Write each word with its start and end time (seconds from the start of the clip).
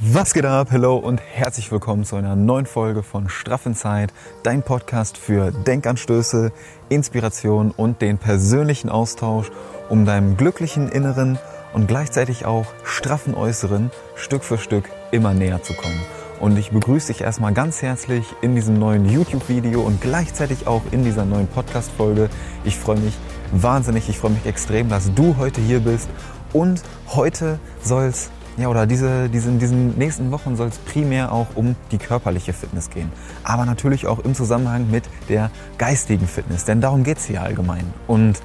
Was 0.00 0.32
geht 0.32 0.46
ab? 0.46 0.68
Hallo 0.70 0.96
und 0.96 1.20
herzlich 1.20 1.70
willkommen 1.70 2.04
zu 2.04 2.16
einer 2.16 2.34
neuen 2.34 2.64
Folge 2.64 3.02
von 3.02 3.28
Straffenzeit, 3.28 4.14
dein 4.42 4.62
Podcast 4.62 5.18
für 5.18 5.50
Denkanstöße, 5.52 6.52
Inspiration 6.88 7.70
und 7.70 8.00
den 8.00 8.16
persönlichen 8.16 8.88
Austausch, 8.88 9.50
um 9.90 10.06
deinem 10.06 10.38
glücklichen 10.38 10.88
Inneren 10.88 11.38
und 11.74 11.86
gleichzeitig 11.86 12.46
auch 12.46 12.64
straffen 12.82 13.34
Äußeren 13.34 13.90
Stück 14.14 14.42
für 14.42 14.56
Stück 14.56 14.88
immer 15.10 15.34
näher 15.34 15.62
zu 15.62 15.74
kommen. 15.74 16.00
Und 16.40 16.56
ich 16.56 16.70
begrüße 16.70 17.08
dich 17.08 17.20
erstmal 17.20 17.52
ganz 17.52 17.82
herzlich 17.82 18.24
in 18.40 18.54
diesem 18.54 18.78
neuen 18.78 19.06
YouTube-Video 19.06 19.82
und 19.82 20.00
gleichzeitig 20.00 20.66
auch 20.66 20.82
in 20.90 21.04
dieser 21.04 21.26
neuen 21.26 21.46
Podcast-Folge. 21.46 22.30
Ich 22.64 22.78
freue 22.78 22.98
mich 22.98 23.18
wahnsinnig, 23.52 24.08
ich 24.08 24.18
freue 24.18 24.30
mich 24.30 24.46
extrem, 24.46 24.88
dass 24.88 25.12
du 25.12 25.36
heute 25.36 25.60
hier 25.60 25.80
bist. 25.80 26.08
Und 26.54 26.82
heute 27.08 27.58
soll 27.82 28.04
es 28.04 28.30
ja, 28.56 28.68
oder 28.68 28.86
diese, 28.86 29.28
diese, 29.28 29.50
diesen 29.52 29.96
nächsten 29.96 30.30
Wochen 30.30 30.56
soll 30.56 30.68
es 30.68 30.78
primär 30.78 31.32
auch 31.32 31.48
um 31.54 31.76
die 31.90 31.98
körperliche 31.98 32.52
Fitness 32.52 32.90
gehen. 32.90 33.10
Aber 33.42 33.64
natürlich 33.64 34.06
auch 34.06 34.18
im 34.18 34.34
Zusammenhang 34.34 34.90
mit 34.90 35.04
der 35.28 35.50
geistigen 35.78 36.26
Fitness, 36.26 36.64
denn 36.64 36.80
darum 36.80 37.04
geht 37.04 37.18
es 37.18 37.24
hier 37.24 37.42
allgemein. 37.42 37.84
Und 38.06 38.40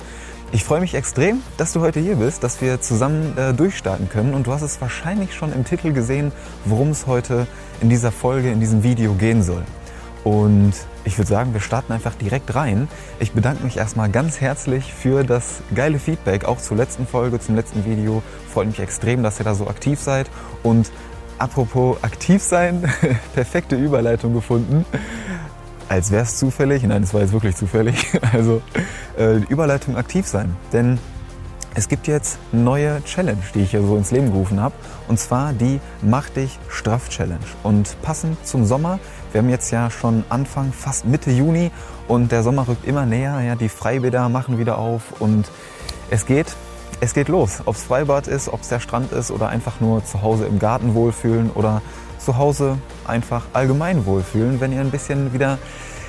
ich 0.51 0.63
freue 0.63 0.79
mich 0.79 0.95
extrem, 0.95 1.41
dass 1.57 1.73
du 1.73 1.81
heute 1.81 1.99
hier 1.99 2.15
bist, 2.15 2.43
dass 2.43 2.61
wir 2.61 2.79
zusammen 2.79 3.37
äh, 3.37 3.53
durchstarten 3.53 4.07
können. 4.09 4.33
Und 4.33 4.47
du 4.47 4.53
hast 4.53 4.61
es 4.61 4.79
wahrscheinlich 4.79 5.33
schon 5.33 5.51
im 5.51 5.65
Titel 5.65 5.91
gesehen, 5.91 6.31
worum 6.63 6.91
es 6.91 7.07
heute 7.07 7.47
in 7.81 7.89
dieser 7.89 8.11
Folge, 8.11 8.51
in 8.51 8.59
diesem 8.59 8.83
Video 8.83 9.13
gehen 9.15 9.43
soll. 9.43 9.63
Und 10.23 10.73
ich 11.05 11.17
würde 11.17 11.29
sagen, 11.29 11.53
wir 11.53 11.61
starten 11.61 11.93
einfach 11.93 12.15
direkt 12.15 12.55
rein. 12.55 12.87
Ich 13.19 13.31
bedanke 13.31 13.63
mich 13.63 13.77
erstmal 13.77 14.09
ganz 14.09 14.41
herzlich 14.41 14.93
für 14.93 15.23
das 15.23 15.61
geile 15.73 15.99
Feedback, 15.99 16.45
auch 16.45 16.59
zur 16.59 16.77
letzten 16.77 17.05
Folge, 17.05 17.39
zum 17.39 17.55
letzten 17.55 17.85
Video. 17.85 18.23
Freut 18.51 18.67
mich 18.67 18.79
extrem, 18.79 19.21
dass 19.21 19.39
ihr 19.39 19.45
da 19.45 19.53
so 19.53 19.67
aktiv 19.67 19.99
seid. 19.99 20.29
Und 20.63 20.91
apropos 21.37 21.97
aktiv 22.03 22.41
sein, 22.41 22.91
perfekte 23.35 23.75
Überleitung 23.75 24.33
gefunden. 24.33 24.85
Als 25.87 26.09
wäre 26.09 26.23
es 26.23 26.37
zufällig. 26.37 26.81
Nein, 26.83 27.03
es 27.03 27.13
war 27.13 27.21
jetzt 27.21 27.33
wirklich 27.33 27.55
zufällig. 27.55 28.19
Also 28.33 28.61
äh, 29.17 29.37
Überleitung 29.47 29.95
aktiv 29.97 30.25
sein. 30.25 30.55
Denn 30.73 30.97
es 31.75 31.87
gibt 31.87 32.07
jetzt 32.07 32.39
eine 32.51 32.63
neue 32.63 33.03
Challenge, 33.03 33.41
die 33.53 33.61
ich 33.61 33.71
hier 33.71 33.81
so 33.81 33.95
ins 33.95 34.09
Leben 34.09 34.31
gerufen 34.31 34.59
habe. 34.59 34.73
Und 35.07 35.19
zwar 35.19 35.53
die 35.53 35.79
Mach 36.01 36.29
dich 36.29 36.57
straff 36.69 37.09
Challenge. 37.09 37.45
Und 37.61 37.95
passend 38.01 38.43
zum 38.47 38.65
Sommer, 38.65 38.99
wir 39.35 39.41
haben 39.41 39.49
jetzt 39.49 39.69
ja 39.69 39.91
schon 39.91 40.23
Anfang, 40.29 40.71
fast 40.71 41.03
Mitte 41.03 41.29
Juni 41.29 41.69
und 42.07 42.31
der 42.31 42.41
Sommer 42.41 42.69
rückt 42.69 42.87
immer 42.87 43.05
näher. 43.05 43.41
Ja, 43.41 43.55
die 43.55 43.67
Freibäder 43.67 44.29
machen 44.29 44.57
wieder 44.59 44.77
auf 44.77 45.19
und 45.19 45.51
es 46.09 46.25
geht, 46.25 46.55
es 47.01 47.13
geht 47.13 47.27
los. 47.27 47.59
Ob 47.65 47.75
es 47.75 47.83
Freibad 47.83 48.27
ist, 48.27 48.47
ob 48.47 48.61
es 48.61 48.69
der 48.69 48.79
Strand 48.79 49.11
ist 49.11 49.31
oder 49.31 49.49
einfach 49.49 49.81
nur 49.81 50.05
zu 50.05 50.21
Hause 50.21 50.45
im 50.45 50.57
Garten 50.57 50.95
wohlfühlen 50.95 51.51
oder 51.53 51.81
zu 52.17 52.37
Hause 52.37 52.77
einfach 53.05 53.43
allgemein 53.51 54.05
wohlfühlen. 54.05 54.61
Wenn 54.61 54.71
ihr 54.71 54.79
ein 54.79 54.89
bisschen 54.89 55.33
wieder 55.33 55.59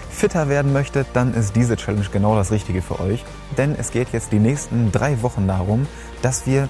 fitter 0.09 0.49
werden 0.49 0.73
möchtet, 0.73 1.09
dann 1.13 1.35
ist 1.35 1.57
diese 1.57 1.75
Challenge 1.75 2.07
genau 2.13 2.37
das 2.37 2.53
Richtige 2.53 2.81
für 2.81 3.01
euch. 3.01 3.25
Denn 3.59 3.75
es 3.77 3.91
geht 3.91 4.13
jetzt 4.13 4.31
die 4.31 4.39
nächsten 4.39 4.93
drei 4.93 5.21
Wochen 5.23 5.49
darum, 5.49 5.89
dass 6.23 6.47
wir 6.47 6.69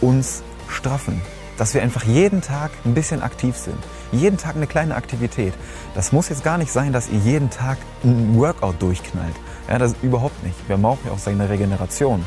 uns 0.00 0.42
straffen. 0.68 1.20
Dass 1.58 1.74
wir 1.74 1.82
einfach 1.82 2.04
jeden 2.04 2.40
Tag 2.40 2.70
ein 2.86 2.94
bisschen 2.94 3.20
aktiv 3.20 3.58
sind. 3.58 3.76
Jeden 4.12 4.38
Tag 4.38 4.56
eine 4.56 4.66
kleine 4.66 4.94
Aktivität. 4.94 5.52
Das 5.94 6.12
muss 6.12 6.28
jetzt 6.28 6.42
gar 6.42 6.56
nicht 6.56 6.72
sein, 6.72 6.92
dass 6.92 7.08
ihr 7.08 7.18
jeden 7.18 7.50
Tag 7.50 7.76
ein 8.04 8.38
Workout 8.38 8.80
durchknallt. 8.80 9.34
Ja, 9.68 9.78
das 9.78 9.94
überhaupt 10.02 10.42
nicht. 10.44 10.56
Wir 10.66 10.78
brauchen 10.78 11.00
ja 11.06 11.12
auch 11.12 11.18
seine 11.18 11.48
Regeneration. 11.48 12.24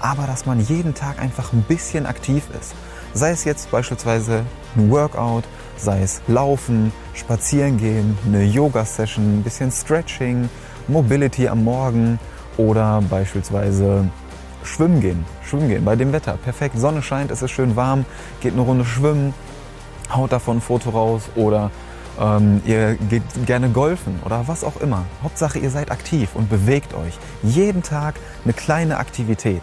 Aber 0.00 0.26
dass 0.26 0.46
man 0.46 0.60
jeden 0.60 0.94
Tag 0.94 1.20
einfach 1.20 1.52
ein 1.52 1.62
bisschen 1.62 2.06
aktiv 2.06 2.44
ist. 2.60 2.74
Sei 3.14 3.30
es 3.30 3.44
jetzt 3.44 3.70
beispielsweise 3.70 4.44
ein 4.76 4.90
Workout, 4.90 5.44
sei 5.76 6.02
es 6.02 6.20
Laufen, 6.28 6.92
Spazieren 7.14 7.78
gehen, 7.78 8.18
eine 8.26 8.44
Yoga-Session, 8.44 9.38
ein 9.38 9.42
bisschen 9.42 9.70
Stretching, 9.70 10.48
Mobility 10.88 11.48
am 11.48 11.64
Morgen 11.64 12.18
oder 12.56 13.02
beispielsweise 13.08 14.08
Schwimmen 14.62 15.00
gehen. 15.00 15.24
Schwimmen 15.44 15.68
gehen 15.68 15.84
bei 15.84 15.96
dem 15.96 16.12
Wetter. 16.12 16.38
Perfekt, 16.42 16.78
Sonne 16.78 17.02
scheint, 17.02 17.30
es 17.30 17.42
ist 17.42 17.50
schön 17.50 17.76
warm, 17.76 18.04
geht 18.40 18.52
eine 18.52 18.62
Runde 18.62 18.84
schwimmen, 18.84 19.34
haut 20.14 20.32
davon 20.32 20.58
ein 20.58 20.60
Foto 20.60 20.90
raus 20.90 21.30
oder 21.34 21.70
ähm, 22.20 22.62
ihr 22.64 22.94
geht 22.94 23.22
gerne 23.46 23.68
golfen 23.70 24.20
oder 24.24 24.46
was 24.46 24.64
auch 24.64 24.80
immer. 24.80 25.04
Hauptsache, 25.22 25.58
ihr 25.58 25.70
seid 25.70 25.90
aktiv 25.90 26.30
und 26.34 26.48
bewegt 26.48 26.94
euch. 26.94 27.18
Jeden 27.42 27.82
Tag 27.82 28.14
eine 28.44 28.52
kleine 28.52 28.98
Aktivität. 28.98 29.62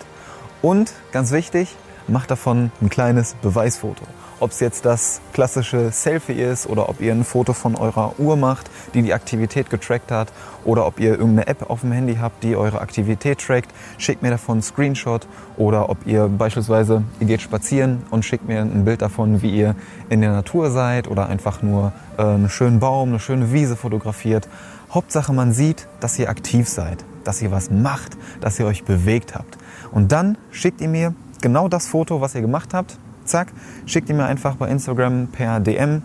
Und 0.61 0.93
ganz 1.11 1.31
wichtig, 1.31 1.75
macht 2.07 2.31
davon 2.31 2.71
ein 2.81 2.89
kleines 2.89 3.35
Beweisfoto. 3.41 4.03
Ob 4.41 4.49
es 4.49 4.59
jetzt 4.59 4.85
das 4.85 5.21
klassische 5.33 5.91
Selfie 5.91 6.33
ist 6.33 6.67
oder 6.67 6.89
ob 6.89 6.99
ihr 6.99 7.11
ein 7.11 7.23
Foto 7.23 7.53
von 7.53 7.75
eurer 7.75 8.19
Uhr 8.19 8.35
macht, 8.35 8.71
die 8.95 9.03
die 9.03 9.13
Aktivität 9.13 9.69
getrackt 9.69 10.11
hat 10.11 10.33
oder 10.65 10.87
ob 10.87 10.99
ihr 10.99 11.11
irgendeine 11.11 11.45
App 11.45 11.69
auf 11.69 11.81
dem 11.81 11.91
Handy 11.91 12.15
habt, 12.15 12.43
die 12.43 12.55
eure 12.55 12.81
Aktivität 12.81 13.37
trackt, 13.37 13.69
schickt 13.99 14.23
mir 14.23 14.31
davon 14.31 14.53
einen 14.53 14.61
Screenshot 14.63 15.27
oder 15.57 15.91
ob 15.91 16.07
ihr 16.07 16.27
beispielsweise, 16.27 17.03
ihr 17.19 17.27
geht 17.27 17.43
spazieren 17.43 18.01
und 18.09 18.25
schickt 18.25 18.47
mir 18.47 18.61
ein 18.61 18.83
Bild 18.83 19.03
davon, 19.03 19.43
wie 19.43 19.55
ihr 19.55 19.75
in 20.09 20.21
der 20.21 20.31
Natur 20.31 20.71
seid 20.71 21.07
oder 21.07 21.29
einfach 21.29 21.61
nur 21.61 21.93
äh, 22.17 22.23
einen 22.23 22.49
schönen 22.49 22.79
Baum, 22.79 23.09
eine 23.09 23.19
schöne 23.19 23.53
Wiese 23.53 23.75
fotografiert. 23.75 24.49
Hauptsache 24.91 25.33
man 25.33 25.53
sieht, 25.53 25.87
dass 25.99 26.17
ihr 26.17 26.31
aktiv 26.31 26.67
seid, 26.67 27.05
dass 27.25 27.43
ihr 27.43 27.51
was 27.51 27.69
macht, 27.69 28.17
dass 28.39 28.59
ihr 28.59 28.65
euch 28.65 28.85
bewegt 28.85 29.35
habt. 29.35 29.59
Und 29.91 30.11
dann 30.11 30.35
schickt 30.49 30.81
ihr 30.81 30.89
mir 30.89 31.13
genau 31.41 31.67
das 31.67 31.85
Foto, 31.85 32.21
was 32.21 32.33
ihr 32.33 32.41
gemacht 32.41 32.73
habt, 32.73 32.97
zack, 33.31 33.47
schickt 33.85 34.09
ihr 34.09 34.15
mir 34.15 34.25
einfach 34.25 34.55
bei 34.55 34.67
Instagram 34.67 35.27
per 35.27 35.59
DM 35.59 36.03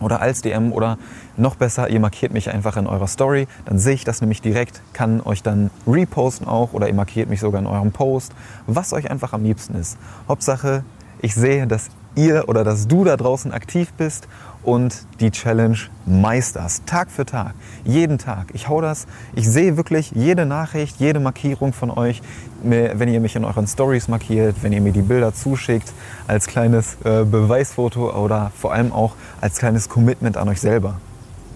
oder 0.00 0.20
als 0.20 0.42
DM 0.42 0.72
oder 0.72 0.98
noch 1.36 1.56
besser, 1.56 1.90
ihr 1.90 1.98
markiert 1.98 2.32
mich 2.32 2.50
einfach 2.50 2.76
in 2.76 2.86
eurer 2.86 3.08
Story, 3.08 3.48
dann 3.64 3.78
sehe 3.78 3.94
ich 3.94 4.04
das 4.04 4.20
nämlich 4.20 4.42
direkt, 4.42 4.82
kann 4.92 5.20
euch 5.20 5.42
dann 5.42 5.70
reposten 5.86 6.46
auch 6.46 6.72
oder 6.72 6.86
ihr 6.86 6.94
markiert 6.94 7.28
mich 7.28 7.40
sogar 7.40 7.60
in 7.60 7.66
eurem 7.66 7.90
Post, 7.90 8.32
was 8.66 8.92
euch 8.92 9.10
einfach 9.10 9.32
am 9.32 9.42
liebsten 9.42 9.74
ist. 9.74 9.98
Hauptsache, 10.28 10.84
ich 11.20 11.34
sehe, 11.34 11.66
dass 11.66 11.88
ihr 12.18 12.48
oder 12.48 12.64
dass 12.64 12.88
du 12.88 13.04
da 13.04 13.16
draußen 13.16 13.52
aktiv 13.52 13.92
bist 13.96 14.28
und 14.64 15.06
die 15.20 15.30
Challenge 15.30 15.78
meisterst. 16.04 16.84
Tag 16.84 17.10
für 17.10 17.24
Tag, 17.24 17.54
jeden 17.84 18.18
Tag. 18.18 18.48
Ich 18.54 18.68
hau 18.68 18.80
das, 18.80 19.06
ich 19.34 19.48
sehe 19.48 19.76
wirklich 19.76 20.10
jede 20.14 20.44
Nachricht, 20.44 20.96
jede 20.98 21.20
Markierung 21.20 21.72
von 21.72 21.90
euch, 21.90 22.20
wenn 22.62 23.08
ihr 23.08 23.20
mich 23.20 23.36
in 23.36 23.44
euren 23.44 23.68
Stories 23.68 24.08
markiert, 24.08 24.56
wenn 24.62 24.72
ihr 24.72 24.80
mir 24.80 24.92
die 24.92 25.02
Bilder 25.02 25.32
zuschickt, 25.32 25.92
als 26.26 26.48
kleines 26.48 26.96
äh, 27.04 27.24
Beweisfoto 27.24 28.12
oder 28.12 28.50
vor 28.56 28.72
allem 28.72 28.92
auch 28.92 29.14
als 29.40 29.58
kleines 29.58 29.88
Commitment 29.88 30.36
an 30.36 30.48
euch 30.48 30.60
selber. 30.60 31.00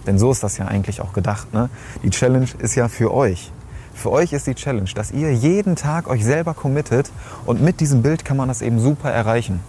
Denn 0.07 0.17
so 0.17 0.31
ist 0.31 0.43
das 0.43 0.57
ja 0.57 0.65
eigentlich 0.65 1.01
auch 1.01 1.13
gedacht. 1.13 1.53
Ne? 1.53 1.69
Die 2.03 2.09
Challenge 2.09 2.47
ist 2.59 2.75
ja 2.75 2.87
für 2.87 3.13
euch. 3.13 3.51
Für 3.93 4.11
euch 4.11 4.33
ist 4.33 4.47
die 4.47 4.55
Challenge, 4.55 4.89
dass 4.95 5.11
ihr 5.11 5.33
jeden 5.33 5.75
Tag 5.75 6.07
euch 6.07 6.23
selber 6.25 6.53
committet 6.53 7.11
und 7.45 7.61
mit 7.61 7.79
diesem 7.79 8.01
Bild 8.01 8.25
kann 8.25 8.37
man 8.37 8.47
das 8.47 8.61
eben 8.61 8.79
super 8.79 9.11
erreichen 9.11 9.59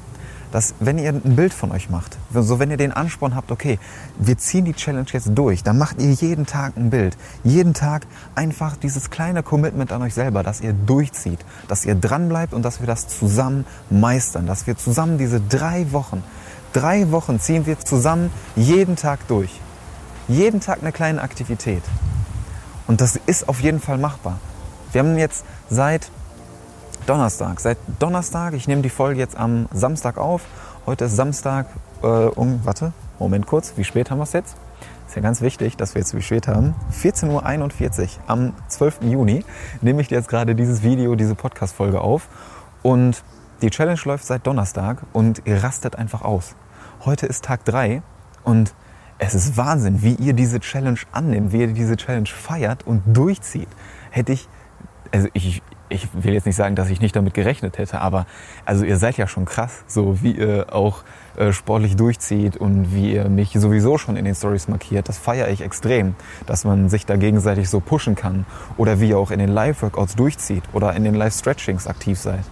dass 0.54 0.76
wenn 0.78 0.98
ihr 0.98 1.10
ein 1.10 1.34
Bild 1.34 1.52
von 1.52 1.72
euch 1.72 1.90
macht, 1.90 2.16
so 2.32 2.60
wenn 2.60 2.70
ihr 2.70 2.76
den 2.76 2.92
Ansporn 2.92 3.34
habt, 3.34 3.50
okay, 3.50 3.80
wir 4.20 4.38
ziehen 4.38 4.64
die 4.64 4.72
Challenge 4.72 5.08
jetzt 5.12 5.30
durch, 5.34 5.64
dann 5.64 5.78
macht 5.78 6.00
ihr 6.00 6.12
jeden 6.12 6.46
Tag 6.46 6.76
ein 6.76 6.90
Bild. 6.90 7.16
Jeden 7.42 7.74
Tag 7.74 8.06
einfach 8.36 8.76
dieses 8.76 9.10
kleine 9.10 9.42
Commitment 9.42 9.90
an 9.90 10.00
euch 10.02 10.14
selber, 10.14 10.44
dass 10.44 10.60
ihr 10.60 10.72
durchzieht, 10.72 11.40
dass 11.66 11.84
ihr 11.84 11.96
dran 11.96 12.28
bleibt 12.28 12.54
und 12.54 12.62
dass 12.62 12.78
wir 12.78 12.86
das 12.86 13.08
zusammen 13.08 13.66
meistern, 13.90 14.46
dass 14.46 14.68
wir 14.68 14.76
zusammen 14.76 15.18
diese 15.18 15.40
drei 15.40 15.90
Wochen, 15.90 16.22
drei 16.72 17.10
Wochen 17.10 17.40
ziehen 17.40 17.66
wir 17.66 17.80
zusammen 17.80 18.30
jeden 18.54 18.94
Tag 18.94 19.26
durch. 19.26 19.60
Jeden 20.28 20.60
Tag 20.60 20.82
eine 20.82 20.92
kleine 20.92 21.20
Aktivität. 21.20 21.82
Und 22.86 23.00
das 23.00 23.18
ist 23.26 23.48
auf 23.48 23.58
jeden 23.58 23.80
Fall 23.80 23.98
machbar. 23.98 24.38
Wir 24.92 25.00
haben 25.00 25.18
jetzt 25.18 25.44
seit 25.68 26.12
Donnerstag. 27.06 27.60
Seit 27.60 27.78
Donnerstag, 27.98 28.54
ich 28.54 28.66
nehme 28.66 28.82
die 28.82 28.88
Folge 28.88 29.20
jetzt 29.20 29.36
am 29.36 29.68
Samstag 29.72 30.16
auf. 30.16 30.42
Heute 30.86 31.04
ist 31.04 31.16
Samstag 31.16 31.66
äh, 32.02 32.06
um, 32.06 32.60
warte, 32.64 32.92
Moment 33.18 33.46
kurz, 33.46 33.74
wie 33.76 33.84
spät 33.84 34.10
haben 34.10 34.18
wir 34.18 34.24
es 34.24 34.32
jetzt? 34.32 34.56
Ist 35.06 35.16
ja 35.16 35.22
ganz 35.22 35.42
wichtig, 35.42 35.76
dass 35.76 35.94
wir 35.94 36.00
jetzt 36.00 36.14
wie 36.16 36.22
spät 36.22 36.48
haben. 36.48 36.74
14.41 36.92 38.02
Uhr 38.02 38.08
am 38.26 38.54
12. 38.68 39.02
Juni 39.02 39.44
nehme 39.82 40.00
ich 40.00 40.10
jetzt 40.10 40.28
gerade 40.28 40.54
dieses 40.54 40.82
Video, 40.82 41.14
diese 41.14 41.34
Podcast-Folge 41.34 42.00
auf. 42.00 42.28
Und 42.82 43.22
die 43.60 43.70
Challenge 43.70 44.00
läuft 44.04 44.24
seit 44.24 44.46
Donnerstag 44.46 45.02
und 45.12 45.42
ihr 45.44 45.62
rastet 45.62 45.96
einfach 45.96 46.22
aus. 46.22 46.56
Heute 47.04 47.26
ist 47.26 47.44
Tag 47.44 47.64
3 47.66 48.02
und 48.44 48.74
es 49.18 49.34
ist 49.34 49.56
Wahnsinn, 49.56 50.02
wie 50.02 50.14
ihr 50.14 50.32
diese 50.32 50.58
Challenge 50.58 50.98
annimmt, 51.12 51.52
wie 51.52 51.60
ihr 51.60 51.72
diese 51.72 51.96
Challenge 51.96 52.28
feiert 52.28 52.86
und 52.86 53.02
durchzieht. 53.06 53.68
Hätte 54.10 54.32
ich, 54.32 54.48
also 55.12 55.28
ich, 55.34 55.62
ich 55.94 56.08
will 56.12 56.34
jetzt 56.34 56.46
nicht 56.46 56.56
sagen, 56.56 56.74
dass 56.74 56.90
ich 56.90 57.00
nicht 57.00 57.16
damit 57.16 57.34
gerechnet 57.34 57.78
hätte, 57.78 58.00
aber 58.00 58.26
also 58.64 58.84
ihr 58.84 58.96
seid 58.96 59.16
ja 59.16 59.26
schon 59.26 59.44
krass, 59.44 59.84
so 59.86 60.22
wie 60.22 60.32
ihr 60.32 60.66
auch 60.72 61.04
äh, 61.36 61.52
sportlich 61.52 61.96
durchzieht 61.96 62.56
und 62.56 62.94
wie 62.94 63.14
ihr 63.14 63.28
mich 63.28 63.52
sowieso 63.52 63.98
schon 63.98 64.16
in 64.16 64.24
den 64.24 64.34
Stories 64.34 64.68
markiert. 64.68 65.08
Das 65.08 65.18
feiere 65.18 65.48
ich 65.48 65.62
extrem, 65.62 66.14
dass 66.46 66.64
man 66.64 66.88
sich 66.88 67.06
da 67.06 67.16
gegenseitig 67.16 67.70
so 67.70 67.80
pushen 67.80 68.14
kann 68.14 68.44
oder 68.76 69.00
wie 69.00 69.10
ihr 69.10 69.18
auch 69.18 69.30
in 69.30 69.38
den 69.38 69.50
Live-Workouts 69.50 70.16
durchzieht 70.16 70.64
oder 70.72 70.94
in 70.94 71.04
den 71.04 71.14
Live-Stretchings 71.14 71.86
aktiv 71.86 72.18
seid. 72.18 72.44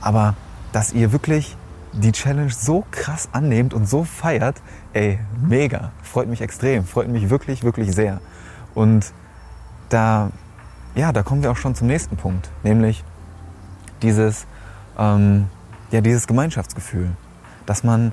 Aber 0.00 0.34
dass 0.72 0.92
ihr 0.92 1.12
wirklich 1.12 1.56
die 1.92 2.12
Challenge 2.12 2.50
so 2.50 2.84
krass 2.90 3.28
annehmt 3.32 3.72
und 3.72 3.88
so 3.88 4.04
feiert, 4.04 4.56
ey, 4.92 5.18
mega. 5.46 5.92
Freut 6.02 6.28
mich 6.28 6.40
extrem, 6.40 6.84
freut 6.84 7.08
mich 7.08 7.30
wirklich, 7.30 7.62
wirklich 7.62 7.94
sehr. 7.94 8.20
Und 8.74 9.12
da, 9.88 10.30
ja, 10.94 11.12
da 11.12 11.22
kommen 11.22 11.42
wir 11.42 11.50
auch 11.50 11.56
schon 11.56 11.74
zum 11.74 11.86
nächsten 11.86 12.16
Punkt, 12.16 12.50
nämlich 12.62 13.04
dieses, 14.02 14.46
ähm, 14.98 15.46
ja, 15.90 16.00
dieses 16.00 16.26
Gemeinschaftsgefühl, 16.26 17.10
dass 17.66 17.84
man 17.84 18.12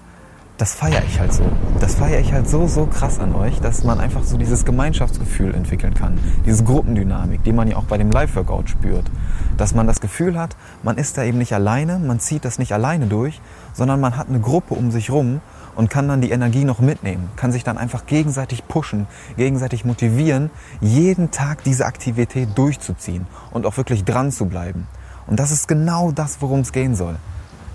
das 0.62 0.76
feiere 0.76 1.02
ich 1.08 1.20
halt 1.20 1.34
so. 1.34 1.44
Das 1.80 1.96
feiere 1.96 2.20
ich 2.20 2.34
halt 2.34 2.48
so, 2.48 2.68
so 2.68 2.86
krass 2.86 3.18
an 3.18 3.34
euch, 3.34 3.60
dass 3.62 3.84
man 3.84 4.00
einfach 4.00 4.24
so 4.24 4.38
dieses 4.38 4.64
Gemeinschaftsgefühl 4.64 5.56
entwickeln 5.56 5.96
kann. 5.96 6.20
Diese 6.46 6.64
Gruppendynamik, 6.64 7.44
die 7.44 7.52
man 7.52 7.68
ja 7.68 7.78
auch 7.78 7.86
bei 7.86 7.98
dem 7.98 8.12
Live-Workout 8.12 8.70
spürt. 8.70 9.10
Dass 9.58 9.74
man 9.74 9.88
das 9.88 10.02
Gefühl 10.02 10.38
hat, 10.38 10.56
man 10.84 11.00
ist 11.00 11.18
da 11.18 11.24
eben 11.24 11.40
nicht 11.40 11.56
alleine, 11.56 11.98
man 11.98 12.20
zieht 12.20 12.46
das 12.46 12.60
nicht 12.60 12.74
alleine 12.74 13.08
durch, 13.08 13.42
sondern 13.74 14.00
man 14.00 14.16
hat 14.18 14.30
eine 14.30 14.40
Gruppe 14.40 14.76
um 14.76 14.92
sich 14.92 15.10
rum 15.10 15.42
und 15.76 15.90
kann 15.90 16.08
dann 16.08 16.22
die 16.22 16.30
Energie 16.30 16.64
noch 16.64 16.78
mitnehmen, 16.78 17.32
kann 17.38 17.52
sich 17.52 17.64
dann 17.64 17.80
einfach 17.80 18.06
gegenseitig 18.06 18.68
pushen, 18.68 19.08
gegenseitig 19.38 19.84
motivieren, 19.84 20.52
jeden 20.80 21.32
Tag 21.32 21.64
diese 21.64 21.88
Aktivität 21.88 22.50
durchzuziehen 22.56 23.26
und 23.50 23.66
auch 23.66 23.78
wirklich 23.78 24.06
dran 24.06 24.32
zu 24.32 24.46
bleiben. 24.46 24.86
Und 25.26 25.40
das 25.40 25.50
ist 25.50 25.68
genau 25.68 26.12
das, 26.12 26.40
worum 26.40 26.60
es 26.60 26.72
gehen 26.72 26.94
soll. 26.94 27.16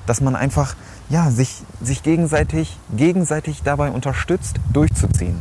Dass 0.06 0.20
man 0.20 0.36
einfach 0.36 0.74
ja, 1.08 1.30
sich, 1.30 1.62
sich 1.80 2.02
gegenseitig, 2.02 2.76
gegenseitig 2.96 3.62
dabei 3.62 3.90
unterstützt, 3.90 4.56
durchzuziehen. 4.72 5.40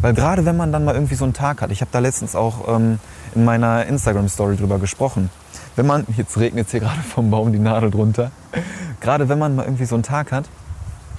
Weil 0.00 0.14
gerade 0.14 0.44
wenn 0.44 0.56
man 0.56 0.72
dann 0.72 0.84
mal 0.84 0.94
irgendwie 0.94 1.14
so 1.14 1.24
einen 1.24 1.34
Tag 1.34 1.62
hat, 1.62 1.70
ich 1.70 1.80
habe 1.80 1.90
da 1.92 1.98
letztens 1.98 2.34
auch 2.34 2.68
ähm, 2.68 2.98
in 3.34 3.44
meiner 3.44 3.86
Instagram-Story 3.86 4.56
drüber 4.56 4.78
gesprochen, 4.78 5.30
wenn 5.76 5.86
man, 5.86 6.06
jetzt 6.16 6.38
regnet 6.38 6.66
es 6.66 6.72
hier 6.72 6.80
gerade 6.80 7.00
vom 7.00 7.30
Baum 7.30 7.52
die 7.52 7.58
Nadel 7.58 7.90
drunter, 7.90 8.30
gerade 9.00 9.28
wenn 9.28 9.38
man 9.38 9.54
mal 9.56 9.64
irgendwie 9.64 9.84
so 9.84 9.94
einen 9.94 10.02
Tag 10.02 10.32
hat, 10.32 10.48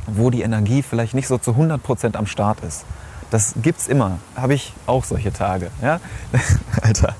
wo 0.07 0.29
die 0.29 0.41
Energie 0.41 0.81
vielleicht 0.81 1.13
nicht 1.13 1.27
so 1.27 1.37
zu 1.37 1.51
100% 1.51 2.15
am 2.15 2.25
Start 2.25 2.61
ist. 2.61 2.85
Das 3.29 3.53
gibt's 3.61 3.87
immer, 3.87 4.17
habe 4.35 4.53
ich 4.53 4.73
auch 4.87 5.03
solche 5.03 5.31
Tage. 5.31 5.71
Ja? 5.81 5.99
Alter, 6.81 7.15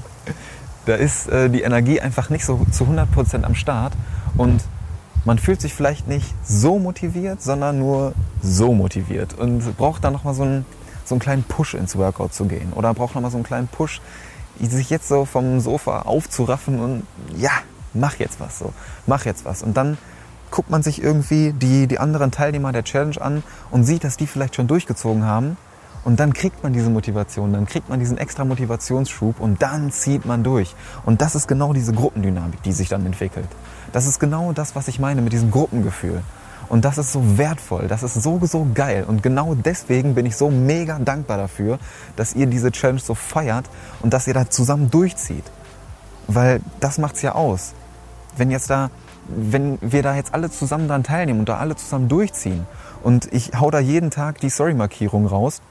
da 0.86 0.96
ist 0.96 1.28
äh, 1.30 1.50
die 1.50 1.62
Energie 1.62 2.02
einfach 2.02 2.30
nicht 2.30 2.46
so 2.46 2.66
zu 2.72 2.86
100% 2.86 3.44
am 3.44 3.56
Start 3.56 3.94
und 4.36 4.62
man 5.26 5.38
fühlt 5.38 5.62
sich 5.62 5.74
vielleicht 5.74 6.08
nicht 6.08 6.34
so 6.44 6.80
motiviert, 6.80 7.42
sondern 7.42 7.80
nur 7.80 8.14
so 8.42 8.74
motiviert 8.74 9.38
und 9.38 9.78
braucht 9.78 10.04
dann 10.04 10.14
nochmal 10.14 10.34
so 10.34 10.44
einen, 10.44 10.66
so 11.06 11.16
einen 11.16 11.20
kleinen 11.20 11.44
Push 11.44 11.76
ins 11.76 11.96
Workout 11.96 12.34
zu 12.34 12.46
gehen 12.46 12.74
oder 12.74 12.94
braucht 12.94 13.16
nochmal 13.16 13.32
so 13.32 13.38
einen 13.38 13.46
kleinen 13.46 13.68
Push, 13.68 14.02
sich 14.60 14.90
jetzt 14.90 15.08
so 15.08 15.26
vom 15.26 15.60
Sofa 15.60 16.04
aufzuraffen 16.04 16.80
und 16.80 17.04
ja, 17.36 17.52
mach 17.94 18.20
jetzt 18.20 18.40
was 18.40 18.60
so, 18.60 18.74
mach 19.08 19.26
jetzt 19.26 19.46
was. 19.46 19.64
Und 19.64 19.76
dann 19.76 19.98
guckt 20.52 20.70
man 20.70 20.84
sich 20.84 21.02
irgendwie 21.02 21.54
die, 21.54 21.88
die 21.88 22.00
anderen 22.00 22.32
Teilnehmer 22.32 22.72
der 22.72 22.84
Challenge 22.84 23.20
an 23.20 23.44
und 23.72 23.86
sieht, 23.86 24.04
dass 24.04 24.18
die 24.18 24.28
vielleicht 24.28 24.56
schon 24.56 24.68
durchgezogen 24.68 25.26
haben. 25.26 25.58
Und 26.04 26.20
dann 26.20 26.34
kriegt 26.34 26.64
man 26.64 26.74
diese 26.74 26.90
Motivation, 26.90 27.54
dann 27.54 27.66
kriegt 27.66 27.90
man 27.90 28.00
diesen 28.00 28.18
extra 28.18 28.44
Motivationsschub 28.44 29.40
und 29.40 29.62
dann 29.62 29.92
zieht 29.92 30.26
man 30.26 30.44
durch. 30.44 30.76
Und 31.06 31.22
das 31.22 31.36
ist 31.36 31.48
genau 31.48 31.74
diese 31.74 31.94
Gruppendynamik, 31.94 32.64
die 32.64 32.72
sich 32.72 32.90
dann 32.90 33.06
entwickelt. 33.06 33.48
Das 33.92 34.08
ist 34.08 34.20
genau 34.20 34.52
das, 34.52 34.76
was 34.76 34.88
ich 34.88 35.00
meine 35.00 35.22
mit 35.22 35.32
diesem 35.32 35.52
Gruppengefühl. 35.52 36.24
Und 36.70 36.86
das 36.86 36.98
ist 36.98 37.12
so 37.12 37.38
wertvoll, 37.38 37.88
das 37.88 38.02
ist 38.02 38.14
so, 38.14 38.40
so 38.46 38.66
geil. 38.74 39.04
Und 39.06 39.22
genau 39.22 39.56
deswegen 39.56 40.16
bin 40.16 40.26
ich 40.26 40.38
so 40.38 40.50
mega 40.50 40.98
dankbar 41.00 41.38
dafür, 41.38 41.80
dass 42.16 42.34
ihr 42.34 42.48
diese 42.48 42.72
Challenge 42.72 43.02
so 43.02 43.14
feiert 43.14 43.66
und 44.02 44.14
dass 44.14 44.26
ihr 44.26 44.34
da 44.34 44.50
zusammen 44.50 44.90
durchzieht. 44.90 45.44
Weil 46.28 46.62
das 46.80 46.98
macht's 46.98 47.22
ja 47.22 47.36
aus. 47.36 47.74
Wenn 48.38 48.50
jetzt 48.50 48.70
da, 48.70 48.90
wenn 49.28 49.78
wir 49.82 50.02
da 50.02 50.16
jetzt 50.16 50.34
alle 50.34 50.50
zusammen 50.50 50.88
daran 50.88 51.04
teilnehmen 51.04 51.42
und 51.42 51.50
da 51.50 51.58
alle 51.58 51.76
zusammen 51.76 52.08
durchziehen 52.08 52.66
und 53.04 53.32
ich 53.34 53.52
hau 53.60 53.70
da 53.70 53.80
jeden 53.80 54.10
Tag 54.10 54.40
die 54.40 54.50
Story-Markierung 54.50 55.28
raus, 55.28 55.62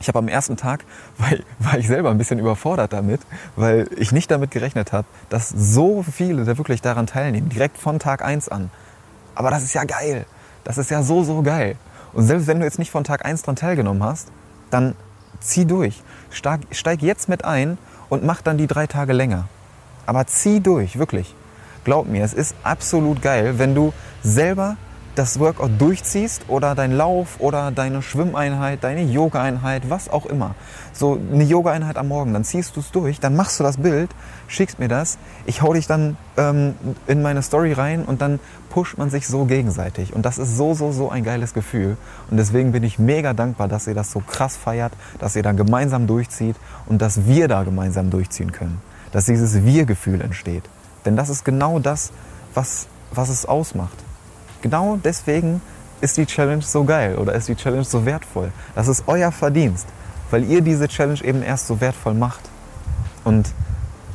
ich 0.00 0.08
habe 0.08 0.18
am 0.18 0.28
ersten 0.28 0.56
Tag, 0.56 0.84
weil, 1.18 1.44
war 1.58 1.78
ich 1.78 1.86
selber 1.86 2.10
ein 2.10 2.18
bisschen 2.18 2.38
überfordert 2.38 2.92
damit, 2.92 3.20
weil 3.54 3.88
ich 3.96 4.12
nicht 4.12 4.30
damit 4.30 4.50
gerechnet 4.50 4.92
habe, 4.92 5.06
dass 5.28 5.48
so 5.48 6.02
viele 6.02 6.44
da 6.44 6.58
wirklich 6.58 6.82
daran 6.82 7.06
teilnehmen, 7.06 7.48
direkt 7.48 7.78
von 7.78 7.98
Tag 7.98 8.24
1 8.24 8.48
an. 8.48 8.70
Aber 9.34 9.50
das 9.50 9.62
ist 9.62 9.74
ja 9.74 9.84
geil. 9.84 10.26
Das 10.64 10.78
ist 10.78 10.90
ja 10.90 11.02
so, 11.02 11.22
so 11.22 11.42
geil. 11.42 11.76
Und 12.12 12.24
selbst 12.24 12.46
wenn 12.46 12.58
du 12.58 12.64
jetzt 12.64 12.78
nicht 12.78 12.90
von 12.90 13.04
Tag 13.04 13.24
1 13.24 13.42
dran 13.42 13.56
teilgenommen 13.56 14.02
hast, 14.02 14.28
dann 14.70 14.94
zieh 15.40 15.64
durch. 15.64 16.02
Steig, 16.30 16.60
steig 16.70 17.02
jetzt 17.02 17.28
mit 17.28 17.44
ein 17.44 17.78
und 18.08 18.24
mach 18.24 18.42
dann 18.42 18.58
die 18.58 18.66
drei 18.66 18.86
Tage 18.86 19.12
länger. 19.12 19.48
Aber 20.06 20.26
zieh 20.26 20.60
durch, 20.60 20.98
wirklich. 20.98 21.34
Glaub 21.84 22.06
mir, 22.06 22.24
es 22.24 22.34
ist 22.34 22.54
absolut 22.62 23.22
geil, 23.22 23.58
wenn 23.58 23.74
du 23.74 23.92
selber 24.22 24.76
das 25.14 25.38
Workout 25.40 25.72
durchziehst 25.78 26.44
oder 26.48 26.74
dein 26.74 26.92
Lauf 26.92 27.40
oder 27.40 27.70
deine 27.70 28.02
Schwimmeinheit, 28.02 28.84
deine 28.84 29.02
Yoga-Einheit, 29.02 29.90
was 29.90 30.08
auch 30.08 30.26
immer. 30.26 30.54
So 30.92 31.18
eine 31.32 31.44
Yoga-Einheit 31.44 31.96
am 31.96 32.08
Morgen, 32.08 32.32
dann 32.32 32.44
ziehst 32.44 32.76
du 32.76 32.80
es 32.80 32.90
durch, 32.90 33.20
dann 33.20 33.36
machst 33.36 33.58
du 33.58 33.64
das 33.64 33.78
Bild, 33.78 34.10
schickst 34.46 34.78
mir 34.78 34.88
das, 34.88 35.18
ich 35.46 35.62
hau 35.62 35.72
dich 35.72 35.86
dann 35.86 36.16
ähm, 36.36 36.74
in 37.06 37.22
meine 37.22 37.42
Story 37.42 37.72
rein 37.72 38.04
und 38.04 38.20
dann 38.20 38.40
pusht 38.70 38.98
man 38.98 39.10
sich 39.10 39.26
so 39.26 39.44
gegenseitig. 39.44 40.14
Und 40.14 40.24
das 40.24 40.38
ist 40.38 40.56
so, 40.56 40.74
so, 40.74 40.92
so 40.92 41.10
ein 41.10 41.24
geiles 41.24 41.54
Gefühl. 41.54 41.96
Und 42.30 42.36
deswegen 42.36 42.72
bin 42.72 42.84
ich 42.84 42.98
mega 42.98 43.32
dankbar, 43.32 43.68
dass 43.68 43.86
ihr 43.86 43.94
das 43.94 44.12
so 44.12 44.20
krass 44.20 44.56
feiert, 44.56 44.92
dass 45.18 45.36
ihr 45.36 45.42
da 45.42 45.52
gemeinsam 45.52 46.06
durchzieht 46.06 46.56
und 46.86 47.02
dass 47.02 47.26
wir 47.26 47.48
da 47.48 47.64
gemeinsam 47.64 48.10
durchziehen 48.10 48.52
können. 48.52 48.80
Dass 49.12 49.24
dieses 49.24 49.64
Wir-Gefühl 49.64 50.20
entsteht. 50.20 50.62
Denn 51.04 51.16
das 51.16 51.28
ist 51.28 51.44
genau 51.44 51.80
das, 51.80 52.12
was, 52.54 52.86
was 53.12 53.28
es 53.28 53.44
ausmacht. 53.44 53.96
Genau 54.62 54.98
deswegen 55.02 55.60
ist 56.00 56.16
die 56.16 56.26
Challenge 56.26 56.62
so 56.62 56.84
geil 56.84 57.16
oder 57.16 57.34
ist 57.34 57.48
die 57.48 57.56
Challenge 57.56 57.84
so 57.84 58.04
wertvoll. 58.04 58.52
Das 58.74 58.88
ist 58.88 59.04
euer 59.06 59.32
Verdienst, 59.32 59.86
weil 60.30 60.44
ihr 60.44 60.60
diese 60.60 60.88
Challenge 60.88 61.22
eben 61.22 61.42
erst 61.42 61.66
so 61.66 61.80
wertvoll 61.80 62.14
macht. 62.14 62.40
Und 63.24 63.52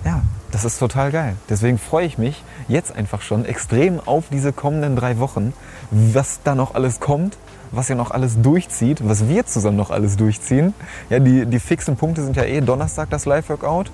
ja, 0.04 0.22
das 0.52 0.66
ist 0.66 0.80
total 0.80 1.12
geil. 1.12 1.36
Deswegen 1.50 1.78
freue 1.78 2.06
ich 2.06 2.18
mich 2.18 2.44
jetzt 2.68 2.96
einfach 2.96 3.22
schon 3.22 3.46
extrem 3.46 4.00
auf 4.06 4.26
diese 4.32 4.54
kommenden 4.54 4.96
drei 4.96 5.20
Wochen, 5.20 5.54
was 5.92 6.40
da 6.44 6.56
noch 6.56 6.76
alles 6.76 7.00
kommt, 7.00 7.38
was 7.72 7.90
ihr 7.90 7.96
noch 7.96 8.12
alles 8.12 8.42
durchzieht, 8.42 9.08
was 9.08 9.28
wir 9.28 9.46
zusammen 9.46 9.78
noch 9.78 9.92
alles 9.92 10.16
durchziehen. 10.18 10.74
Ja, 11.10 11.20
die, 11.20 11.46
die 11.46 11.60
fixen 11.60 11.98
Punkte 11.98 12.24
sind 12.24 12.36
ja 12.36 12.44
eh 12.44 12.62
Donnerstag 12.62 13.10
das 13.10 13.26
Live-Workout. 13.26 13.92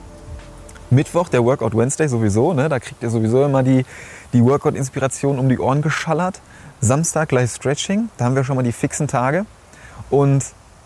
Mittwoch 0.91 1.29
der 1.29 1.45
Workout 1.45 1.75
Wednesday 1.75 2.09
sowieso, 2.09 2.53
ne? 2.53 2.67
da 2.67 2.79
kriegt 2.79 3.01
ihr 3.01 3.09
sowieso 3.09 3.45
immer 3.45 3.63
die, 3.63 3.85
die 4.33 4.43
Workout-Inspiration 4.43 5.39
um 5.39 5.47
die 5.47 5.57
Ohren 5.57 5.81
geschallert. 5.81 6.41
Samstag 6.81 7.29
gleich 7.29 7.51
Stretching, 7.51 8.09
da 8.17 8.25
haben 8.25 8.35
wir 8.35 8.43
schon 8.43 8.57
mal 8.57 8.63
die 8.63 8.73
fixen 8.73 9.07
Tage. 9.07 9.45
Und 10.09 10.43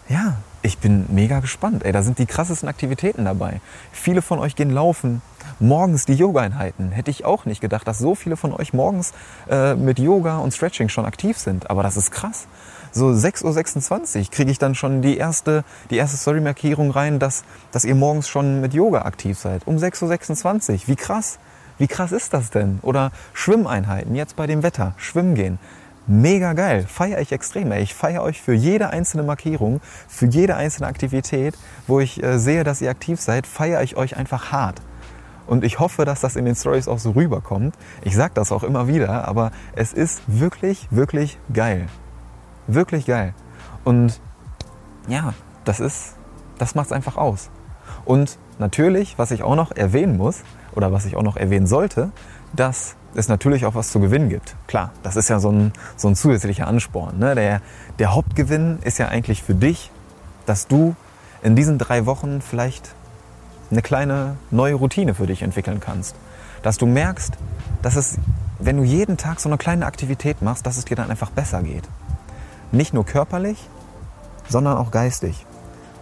ja, 0.08 0.38
ich 0.62 0.78
bin 0.78 1.06
mega 1.10 1.40
gespannt. 1.40 1.84
Ey, 1.84 1.92
da 1.92 2.04
sind 2.04 2.20
die 2.20 2.28
krassesten 2.28 2.70
Aktivitäten 2.70 3.26
dabei. 3.26 3.62
Viele 3.92 4.22
von 4.22 4.38
euch 4.38 4.56
gehen 4.56 4.70
laufen. 4.70 5.24
Morgens 5.60 6.06
die 6.06 6.16
Yoga-Einheiten. 6.16 6.92
Hätte 6.92 7.12
ich 7.12 7.24
auch 7.24 7.46
nicht 7.46 7.62
gedacht, 7.62 7.88
dass 7.88 7.98
so 7.98 8.14
viele 8.14 8.36
von 8.36 8.52
euch 8.52 8.74
morgens 8.74 9.14
äh, 9.50 9.76
mit 9.76 10.00
Yoga 10.00 10.40
und 10.40 10.54
Stretching 10.54 10.90
schon 10.90 11.06
aktiv 11.06 11.38
sind. 11.38 11.70
Aber 11.70 11.82
das 11.82 11.96
ist 11.96 12.12
krass. 12.12 12.48
So 12.92 13.08
6.26 13.08 14.20
Uhr 14.20 14.32
kriege 14.32 14.52
ich 14.52 14.60
dann 14.60 14.76
schon 14.76 15.02
die 15.02 15.16
erste, 15.16 15.64
die 15.90 15.96
erste 15.96 16.18
Story-Markierung 16.18 16.92
rein, 16.92 17.20
dass, 17.20 17.46
dass 17.72 17.86
ihr 17.86 17.96
morgens 17.96 18.28
schon 18.28 18.60
mit 18.60 18.74
Yoga 18.74 19.04
aktiv 19.04 19.40
seid. 19.40 19.66
Um 19.66 19.78
6.26 19.78 20.74
Uhr. 20.74 20.80
Wie 20.88 20.96
krass. 20.98 21.40
Wie 21.78 21.88
krass 21.88 22.12
ist 22.12 22.34
das 22.34 22.50
denn? 22.50 22.80
Oder 22.82 23.12
Schwimmeinheiten, 23.34 24.14
jetzt 24.16 24.36
bei 24.36 24.48
dem 24.48 24.62
Wetter, 24.62 24.94
schwimmen 24.98 25.36
gehen. 25.36 25.60
Mega 26.08 26.54
geil, 26.54 26.86
feiere 26.88 27.20
ich 27.20 27.32
extrem. 27.32 27.72
Ey. 27.72 27.82
Ich 27.82 27.94
feiere 27.94 28.24
euch 28.24 28.42
für 28.42 28.54
jede 28.54 28.90
einzelne 28.90 29.24
Markierung, 29.24 29.80
für 30.08 30.26
jede 30.26 30.56
einzelne 30.56 30.88
Aktivität, 30.88 31.56
wo 31.88 32.02
ich 32.02 32.22
äh, 32.22 32.40
sehe, 32.40 32.64
dass 32.66 32.82
ihr 32.82 32.90
aktiv 32.90 33.22
seid, 33.22 33.48
feiere 33.48 33.84
ich 33.84 33.96
euch 33.96 34.18
einfach 34.18 34.52
hart. 34.52 34.82
Und 35.48 35.64
ich 35.64 35.80
hoffe, 35.80 36.06
dass 36.06 36.22
das 36.22 36.36
in 36.36 36.46
den 36.46 36.56
Stories 36.56 36.88
auch 36.88 37.00
so 37.00 37.12
rüberkommt. 37.12 37.76
Ich 38.04 38.16
sage 38.16 38.34
das 38.34 38.52
auch 38.52 38.64
immer 38.64 38.88
wieder, 38.88 39.28
aber 39.28 39.52
es 39.76 39.94
ist 39.94 40.22
wirklich, 40.28 40.88
wirklich 40.92 41.38
geil. 41.54 41.88
Wirklich 42.68 43.06
geil. 43.06 43.34
Und 43.84 44.20
ja, 45.08 45.34
das 45.66 45.80
ist, 45.80 46.16
das 46.58 46.76
macht 46.76 46.88
es 46.88 46.92
einfach 46.92 47.18
aus. 47.18 47.50
Und 48.06 48.40
natürlich, 48.58 49.18
was 49.18 49.32
ich 49.32 49.44
auch 49.44 49.56
noch 49.56 49.72
erwähnen 49.72 50.18
muss, 50.18 50.44
oder 50.76 50.92
was 50.92 51.06
ich 51.06 51.16
auch 51.16 51.24
noch 51.24 51.38
erwähnen 51.38 51.68
sollte, 51.68 52.12
dass 52.54 52.96
es 53.16 53.28
natürlich 53.28 53.66
auch 53.66 53.76
was 53.76 53.90
zu 53.92 54.00
gewinnen 54.00 54.30
gibt. 54.30 54.56
Klar, 54.68 54.92
das 55.04 55.16
ist 55.16 55.30
ja 55.30 55.40
so 55.40 55.50
ein, 55.52 55.72
so 55.96 56.10
ein 56.10 56.16
zusätzlicher 56.16 56.68
Ansporn. 56.68 57.18
Ne? 57.18 57.34
Der, 57.34 57.62
der 57.98 58.14
Hauptgewinn 58.14 58.80
ist 58.84 58.98
ja 58.98 59.08
eigentlich 59.08 59.42
für 59.42 59.56
dich, 59.56 59.90
dass 60.46 60.68
du 60.68 60.96
in 61.42 61.56
diesen 61.56 61.78
drei 61.78 62.06
Wochen 62.06 62.42
vielleicht 62.42 62.94
eine 63.72 63.82
kleine 63.82 64.38
neue 64.52 64.76
Routine 64.76 65.14
für 65.14 65.28
dich 65.28 65.42
entwickeln 65.42 65.80
kannst. 65.80 66.16
Dass 66.64 66.78
du 66.78 66.86
merkst, 66.86 67.34
dass 67.82 67.96
es, 67.96 68.18
wenn 68.60 68.78
du 68.78 68.84
jeden 68.84 69.18
Tag 69.18 69.40
so 69.40 69.50
eine 69.50 69.58
kleine 69.58 69.86
Aktivität 69.86 70.42
machst, 70.42 70.66
dass 70.66 70.78
es 70.78 70.86
dir 70.86 70.96
dann 70.96 71.12
einfach 71.12 71.32
besser 71.32 71.62
geht. 71.64 71.84
Nicht 72.72 72.94
nur 72.94 73.06
körperlich, 73.06 73.70
sondern 74.50 74.78
auch 74.78 74.92
geistig. 74.92 75.46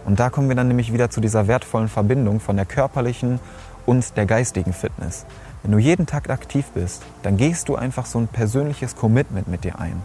Und 0.04 0.20
da 0.20 0.30
kommen 0.30 0.48
wir 0.48 0.56
dann 0.56 0.68
nämlich 0.68 0.92
wieder 0.92 1.10
zu 1.10 1.20
dieser 1.20 1.46
wertvollen 1.48 1.88
Verbindung 1.88 2.40
von 2.40 2.56
der 2.56 2.66
körperlichen 2.66 3.40
und 3.86 4.16
der 4.16 4.26
geistigen 4.26 4.72
Fitness. 4.72 5.24
Wenn 5.62 5.72
du 5.72 5.78
jeden 5.78 6.06
Tag 6.06 6.28
aktiv 6.28 6.66
bist, 6.74 7.02
dann 7.22 7.36
gehst 7.38 7.68
du 7.68 7.76
einfach 7.76 8.04
so 8.04 8.18
ein 8.18 8.28
persönliches 8.28 8.96
Commitment 8.96 9.48
mit 9.48 9.64
dir 9.64 9.78
ein. 9.78 10.02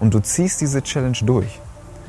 und 0.00 0.14
du 0.14 0.20
ziehst 0.20 0.60
diese 0.60 0.82
Challenge 0.82 1.18
durch. 1.22 1.60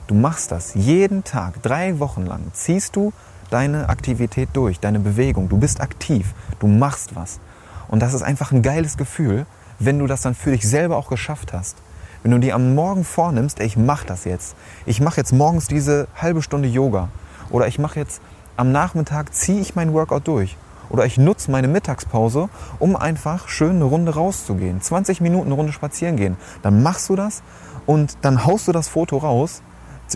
Du 0.08 0.16
machst 0.16 0.52
das 0.52 0.74
jeden 0.74 1.24
Tag, 1.24 1.62
drei 1.62 2.00
Wochen 2.00 2.26
lang, 2.26 2.42
ziehst 2.54 2.96
du 2.96 3.14
deine 3.51 3.89
Aktivität 3.89 4.50
durch, 4.53 4.79
deine 4.79 5.00
Bewegung. 5.00 5.50
Du 5.50 5.58
bist 5.58 5.81
aktiv, 5.81 6.34
du 6.60 6.67
machst 6.67 7.15
was. 7.15 7.39
Und 7.88 8.01
das 8.01 8.13
ist 8.13 8.24
einfach 8.24 8.51
ein 8.51 8.63
geiles 8.63 8.98
Gefühl, 8.98 9.46
wenn 9.77 10.00
du 10.00 10.08
das 10.08 10.22
dann 10.22 10.34
für 10.34 10.51
dich 10.51 10.67
selber 10.67 10.98
auch 10.98 11.10
geschafft 11.10 11.53
hast. 11.53 11.77
Wenn 12.24 12.31
du 12.31 12.39
dir 12.39 12.55
am 12.55 12.75
Morgen 12.75 13.03
vornimmst, 13.03 13.60
ey, 13.60 13.65
ich 13.65 13.77
mache 13.77 14.05
das 14.08 14.25
jetzt. 14.25 14.55
Ich 14.86 15.01
mache 15.01 15.17
jetzt 15.17 15.34
morgens 15.34 15.67
diese 15.67 16.08
halbe 16.15 16.41
Stunde 16.41 16.67
Yoga. 16.67 17.10
Oder 17.50 17.67
ich 17.67 17.79
mache 17.79 18.00
jetzt 18.00 18.22
am 18.58 18.72
Nachmittag, 18.72 19.34
ziehe 19.34 19.60
ich 19.60 19.75
mein 19.75 19.93
Workout 19.93 20.27
durch. 20.27 20.55
Oder 20.89 21.05
ich 21.05 21.17
nutze 21.17 21.50
meine 21.50 21.67
Mittagspause, 21.67 22.50
um 22.79 22.96
einfach 22.96 23.48
schön 23.48 23.77
eine 23.77 23.86
Runde 23.86 24.13
rauszugehen. 24.13 24.81
20 24.81 25.22
Minuten 25.22 25.48
eine 25.48 25.55
Runde 25.55 25.74
spazieren 25.74 26.15
gehen. 26.15 26.38
Dann 26.62 26.84
machst 26.84 27.10
du 27.10 27.15
das 27.15 27.43
und 27.86 28.17
dann 28.22 28.46
haust 28.46 28.67
du 28.67 28.72
das 28.72 28.88
Foto 28.88 29.17
raus, 29.17 29.63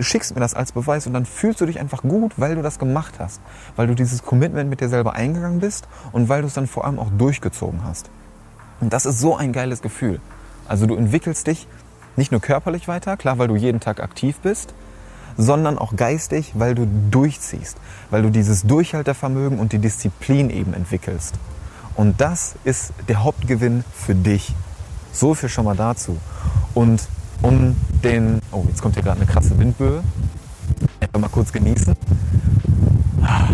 schickst 0.04 0.34
mir 0.34 0.42
das 0.42 0.54
als 0.54 0.72
Beweis 0.72 1.08
und 1.08 1.14
dann 1.14 1.26
fühlst 1.26 1.62
du 1.62 1.66
dich 1.66 1.80
einfach 1.80 2.02
gut, 2.02 2.34
weil 2.38 2.56
du 2.56 2.62
das 2.62 2.80
gemacht 2.80 3.16
hast. 3.20 3.42
Weil 3.76 3.88
du 3.88 3.96
dieses 3.96 4.24
Commitment 4.24 4.70
mit 4.70 4.82
dir 4.82 4.90
selber 4.90 5.14
eingegangen 5.14 5.60
bist 5.60 5.88
und 6.12 6.30
weil 6.30 6.42
du 6.42 6.48
es 6.48 6.54
dann 6.54 6.68
vor 6.68 6.86
allem 6.86 7.00
auch 7.00 7.10
durchgezogen 7.18 7.84
hast. 7.84 8.10
Und 8.82 8.94
das 8.94 9.06
ist 9.06 9.20
so 9.20 9.36
ein 9.36 9.54
geiles 9.54 9.82
Gefühl. 9.82 10.20
Also 10.68 10.86
du 10.86 10.96
entwickelst 10.96 11.48
dich 11.48 11.68
nicht 12.16 12.32
nur 12.32 12.42
körperlich 12.42 12.88
weiter, 12.88 13.18
klar, 13.18 13.38
weil 13.38 13.48
du 13.48 13.56
jeden 13.56 13.80
Tag 13.80 14.02
aktiv 14.02 14.38
bist, 14.40 14.74
sondern 15.38 15.78
auch 15.78 15.96
geistig, 15.96 16.54
weil 16.56 16.76
du 16.76 16.88
durchziehst, 17.12 17.78
weil 18.10 18.22
du 18.22 18.30
dieses 18.30 18.64
Durchhaltevermögen 18.64 19.60
und 19.60 19.74
die 19.74 19.80
Disziplin 19.80 20.50
eben 20.50 20.74
entwickelst. 20.74 21.36
Und 21.96 22.22
das 22.22 22.56
ist 22.64 22.94
der 23.08 23.24
Hauptgewinn 23.24 23.84
für 23.94 24.16
dich. 24.16 24.54
So 25.12 25.34
viel 25.34 25.50
schon 25.50 25.66
mal 25.66 25.76
dazu. 25.76 26.18
Und 26.74 27.08
um 27.42 27.76
den, 28.04 28.40
oh, 28.52 28.64
jetzt 28.68 28.82
kommt 28.82 28.96
hier 28.96 29.04
gerade 29.04 29.22
eine 29.22 29.30
krasse 29.30 29.58
Windböe. 29.58 30.04
Einfach 31.00 31.20
mal 31.20 31.30
kurz 31.30 31.52
genießen. 31.52 31.96
Ah, 33.22 33.50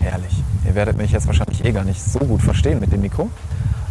herrlich. 0.00 0.42
Ihr 0.64 0.74
werdet 0.74 0.96
mich 0.96 1.10
jetzt 1.12 1.26
wahrscheinlich 1.26 1.64
eh 1.64 1.72
gar 1.72 1.84
nicht 1.84 2.02
so 2.02 2.18
gut 2.20 2.42
verstehen 2.42 2.80
mit 2.80 2.92
dem 2.92 3.00
Mikro. 3.00 3.30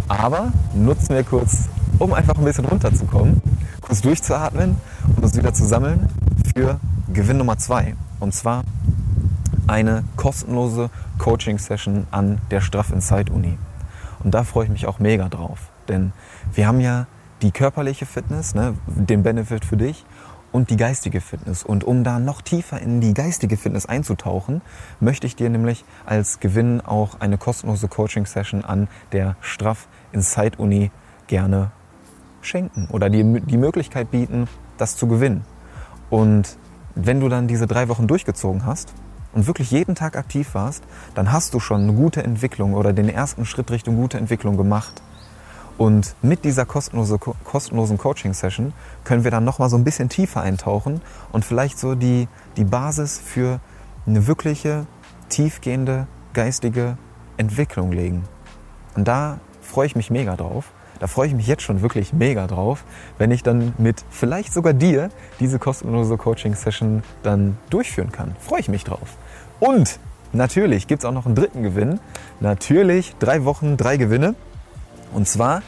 Aber 0.07 0.51
nutzen 0.73 1.15
wir 1.15 1.23
kurz, 1.23 1.67
um 1.99 2.13
einfach 2.13 2.37
ein 2.37 2.45
bisschen 2.45 2.65
runterzukommen, 2.65 3.41
kurz 3.81 4.01
durchzuatmen 4.01 4.77
und 5.15 5.23
uns 5.23 5.35
wieder 5.35 5.53
zu 5.53 5.65
sammeln 5.65 6.07
für 6.55 6.79
Gewinn 7.11 7.37
Nummer 7.37 7.57
zwei. 7.57 7.95
Und 8.19 8.33
zwar 8.33 8.63
eine 9.67 10.03
kostenlose 10.15 10.89
Coaching-Session 11.17 12.07
an 12.11 12.39
der 12.51 12.61
Straff 12.61 12.91
Inside 12.91 13.33
Uni. 13.33 13.57
Und 14.23 14.33
da 14.33 14.43
freue 14.43 14.65
ich 14.65 14.71
mich 14.71 14.87
auch 14.87 14.99
mega 14.99 15.29
drauf. 15.29 15.69
Denn 15.87 16.13
wir 16.53 16.67
haben 16.67 16.79
ja 16.79 17.07
die 17.41 17.51
körperliche 17.51 18.05
Fitness, 18.05 18.55
ne, 18.55 18.75
den 18.87 19.23
Benefit 19.23 19.65
für 19.65 19.77
dich 19.77 20.05
und 20.51 20.69
die 20.69 20.77
geistige 20.77 21.21
Fitness. 21.21 21.63
Und 21.63 21.83
um 21.83 22.03
da 22.03 22.19
noch 22.19 22.41
tiefer 22.41 22.79
in 22.79 23.01
die 23.01 23.13
geistige 23.13 23.57
Fitness 23.57 23.85
einzutauchen, 23.85 24.61
möchte 24.99 25.27
ich 25.27 25.35
dir 25.35 25.49
nämlich 25.49 25.85
als 26.05 26.39
Gewinn 26.39 26.81
auch 26.81 27.19
eine 27.19 27.37
kostenlose 27.37 27.87
Coaching-Session 27.87 28.63
an 28.63 28.87
der 29.11 29.35
Straff 29.41 29.87
Inside 30.11 30.57
Uni 30.57 30.91
gerne 31.27 31.71
schenken 32.41 32.87
oder 32.91 33.09
die, 33.09 33.41
die 33.41 33.57
Möglichkeit 33.57 34.11
bieten, 34.11 34.47
das 34.77 34.95
zu 34.95 35.07
gewinnen. 35.07 35.43
Und 36.09 36.57
wenn 36.95 37.19
du 37.19 37.29
dann 37.29 37.47
diese 37.47 37.67
drei 37.67 37.89
Wochen 37.89 38.07
durchgezogen 38.07 38.65
hast 38.65 38.93
und 39.33 39.45
wirklich 39.45 39.71
jeden 39.71 39.95
Tag 39.95 40.17
aktiv 40.17 40.55
warst, 40.55 40.83
dann 41.13 41.31
hast 41.31 41.53
du 41.53 41.59
schon 41.59 41.81
eine 41.81 41.93
gute 41.93 42.23
Entwicklung 42.23 42.73
oder 42.73 42.93
den 42.93 43.09
ersten 43.09 43.45
Schritt 43.45 43.69
Richtung 43.69 43.97
gute 43.97 44.17
Entwicklung 44.17 44.57
gemacht. 44.57 45.01
Und 45.77 46.15
mit 46.23 46.43
dieser 46.43 46.65
kostenlose, 46.65 47.19
kostenlosen 47.19 47.97
Coaching-Session 47.97 48.73
können 49.03 49.23
wir 49.23 49.31
dann 49.31 49.43
nochmal 49.43 49.69
so 49.69 49.77
ein 49.77 49.83
bisschen 49.83 50.09
tiefer 50.09 50.41
eintauchen 50.41 51.01
und 51.31 51.45
vielleicht 51.45 51.77
so 51.77 51.93
die, 51.93 52.27
die 52.57 52.63
Basis 52.63 53.19
für 53.23 53.59
eine 54.07 54.25
wirkliche, 54.25 54.87
tiefgehende, 55.29 56.07
geistige 56.33 56.97
Entwicklung 57.37 57.91
legen. 57.91 58.23
Und 58.95 59.07
da 59.07 59.39
freue 59.61 59.85
ich 59.85 59.95
mich 59.95 60.09
mega 60.09 60.35
drauf. 60.35 60.71
Da 60.99 61.05
freue 61.05 61.27
ich 61.27 61.35
mich 61.35 61.45
jetzt 61.45 61.61
schon 61.61 61.83
wirklich 61.83 62.11
mega 62.11 62.47
drauf, 62.47 62.83
wenn 63.19 63.29
ich 63.29 63.43
dann 63.43 63.73
mit 63.77 64.03
vielleicht 64.09 64.51
sogar 64.51 64.73
dir 64.73 65.11
diese 65.39 65.59
kostenlose 65.59 66.17
Coaching-Session 66.17 67.03
dann 67.21 67.57
durchführen 67.69 68.11
kann. 68.11 68.35
Freue 68.39 68.61
ich 68.61 68.69
mich 68.69 68.83
drauf. 68.83 69.17
Und 69.59 69.99
natürlich 70.33 70.87
gibt 70.87 71.03
es 71.03 71.05
auch 71.05 71.11
noch 71.11 71.27
einen 71.27 71.35
dritten 71.35 71.61
Gewinn. 71.61 71.99
Natürlich 72.39 73.15
drei 73.19 73.45
Wochen, 73.45 73.77
drei 73.77 73.97
Gewinne. 73.97 74.33
Und 75.13 75.27
zwar 75.27 75.61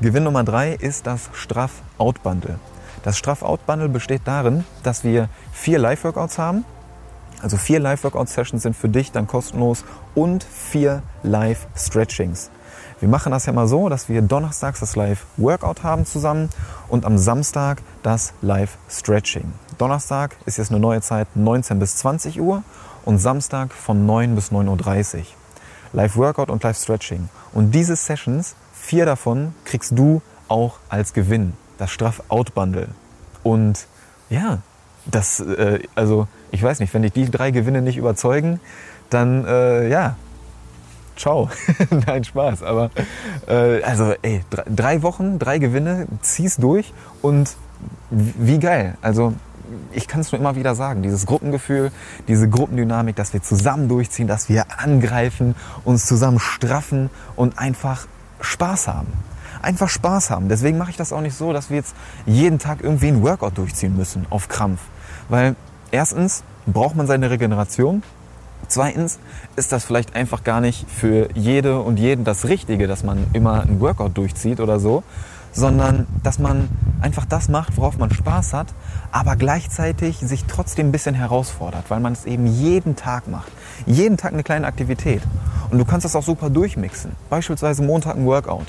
Gewinn 0.00 0.24
Nummer 0.24 0.44
drei 0.44 0.72
ist 0.72 1.06
das 1.06 1.30
Straff-Out-Bundle. 1.32 2.58
Das 3.02 3.18
Straff-Out-Bundle 3.18 3.88
besteht 3.88 4.22
darin, 4.24 4.64
dass 4.82 5.04
wir 5.04 5.28
vier 5.52 5.78
Live-Workouts 5.78 6.38
haben. 6.38 6.64
Also 7.42 7.56
vier 7.56 7.80
Live-Workout-Sessions 7.80 8.62
sind 8.62 8.76
für 8.76 8.88
dich 8.88 9.12
dann 9.12 9.26
kostenlos 9.26 9.84
und 10.14 10.44
vier 10.44 11.02
Live-Stretchings. 11.22 12.50
Wir 13.00 13.08
machen 13.08 13.32
das 13.32 13.46
ja 13.46 13.52
mal 13.52 13.66
so, 13.66 13.88
dass 13.88 14.08
wir 14.08 14.22
donnerstags 14.22 14.78
das 14.78 14.94
Live-Workout 14.94 15.82
haben 15.82 16.06
zusammen 16.06 16.50
und 16.88 17.04
am 17.04 17.18
Samstag 17.18 17.82
das 18.04 18.32
Live-Stretching. 18.42 19.52
Donnerstag 19.78 20.36
ist 20.46 20.58
jetzt 20.58 20.70
eine 20.70 20.78
neue 20.78 21.00
Zeit 21.00 21.26
19 21.34 21.80
bis 21.80 21.96
20 21.96 22.40
Uhr 22.40 22.62
und 23.04 23.18
Samstag 23.18 23.72
von 23.72 24.06
9 24.06 24.36
bis 24.36 24.52
9.30 24.52 25.18
Uhr. 25.18 25.24
Live-Workout 25.94 26.50
und 26.50 26.62
Live-Stretching. 26.62 27.28
Und 27.52 27.72
diese 27.72 27.96
Sessions, 27.96 28.54
vier 28.82 29.06
davon, 29.06 29.54
kriegst 29.64 29.96
du 29.96 30.22
auch 30.48 30.78
als 30.88 31.14
Gewinn. 31.14 31.54
Das 31.78 31.90
Straff-Out-Bundle. 31.90 32.88
Und 33.42 33.86
ja, 34.28 34.58
das, 35.06 35.40
äh, 35.40 35.80
also 35.94 36.26
ich 36.50 36.62
weiß 36.62 36.80
nicht, 36.80 36.92
wenn 36.92 37.02
dich 37.02 37.12
die 37.12 37.30
drei 37.30 37.52
Gewinne 37.52 37.80
nicht 37.80 37.96
überzeugen, 37.96 38.60
dann 39.08 39.44
äh, 39.46 39.88
ja, 39.88 40.16
ciao. 41.16 41.48
Nein, 42.06 42.24
Spaß. 42.24 42.62
Aber 42.62 42.90
äh, 43.46 43.82
also, 43.82 44.14
ey, 44.22 44.42
drei 44.50 45.02
Wochen, 45.02 45.38
drei 45.38 45.58
Gewinne, 45.58 46.06
zieh's 46.20 46.56
durch 46.56 46.92
und 47.22 47.56
wie 48.10 48.58
geil. 48.58 48.96
Also 49.00 49.32
ich 49.92 50.08
kann 50.08 50.20
es 50.20 50.32
nur 50.32 50.40
immer 50.40 50.56
wieder 50.56 50.74
sagen, 50.74 51.02
dieses 51.02 51.24
Gruppengefühl, 51.24 51.92
diese 52.28 52.48
Gruppendynamik, 52.48 53.16
dass 53.16 53.32
wir 53.32 53.42
zusammen 53.42 53.88
durchziehen, 53.88 54.26
dass 54.26 54.48
wir 54.48 54.66
angreifen, 54.78 55.54
uns 55.84 56.04
zusammen 56.04 56.38
straffen 56.38 57.10
und 57.36 57.58
einfach 57.58 58.06
Spaß 58.42 58.88
haben. 58.88 59.08
Einfach 59.62 59.88
Spaß 59.88 60.30
haben. 60.30 60.48
Deswegen 60.48 60.78
mache 60.78 60.90
ich 60.90 60.96
das 60.96 61.12
auch 61.12 61.20
nicht 61.20 61.36
so, 61.36 61.52
dass 61.52 61.70
wir 61.70 61.76
jetzt 61.76 61.94
jeden 62.26 62.58
Tag 62.58 62.78
irgendwie 62.82 63.08
ein 63.08 63.22
Workout 63.22 63.58
durchziehen 63.58 63.96
müssen 63.96 64.26
auf 64.30 64.48
Krampf. 64.48 64.80
Weil 65.28 65.54
erstens 65.90 66.42
braucht 66.66 66.96
man 66.96 67.06
seine 67.06 67.30
Regeneration, 67.30 68.02
Zweitens 68.68 69.18
ist 69.56 69.72
das 69.72 69.84
vielleicht 69.84 70.14
einfach 70.14 70.44
gar 70.44 70.60
nicht 70.60 70.88
für 70.88 71.28
jede 71.34 71.80
und 71.80 71.98
jeden 71.98 72.24
das 72.24 72.46
Richtige, 72.46 72.86
dass 72.86 73.02
man 73.02 73.26
immer 73.32 73.62
ein 73.62 73.80
Workout 73.80 74.16
durchzieht 74.16 74.60
oder 74.60 74.80
so, 74.80 75.02
sondern 75.52 76.06
dass 76.22 76.38
man 76.38 76.70
einfach 77.00 77.26
das 77.26 77.48
macht, 77.48 77.76
worauf 77.76 77.98
man 77.98 78.10
Spaß 78.10 78.54
hat, 78.54 78.68
aber 79.10 79.36
gleichzeitig 79.36 80.18
sich 80.18 80.44
trotzdem 80.46 80.88
ein 80.88 80.92
bisschen 80.92 81.14
herausfordert, 81.14 81.90
weil 81.90 82.00
man 82.00 82.14
es 82.14 82.24
eben 82.24 82.46
jeden 82.46 82.96
Tag 82.96 83.28
macht. 83.28 83.52
Jeden 83.86 84.16
Tag 84.16 84.32
eine 84.32 84.42
kleine 84.42 84.66
Aktivität. 84.66 85.22
Und 85.70 85.78
du 85.78 85.84
kannst 85.84 86.04
das 86.04 86.16
auch 86.16 86.22
super 86.22 86.50
durchmixen. 86.50 87.12
Beispielsweise 87.30 87.82
Montag 87.82 88.16
ein 88.16 88.26
Workout, 88.26 88.66